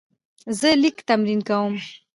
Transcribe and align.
زه 0.59 0.69
لیک 0.81 0.97
تمرین 1.07 1.41
کوم. 1.47 1.73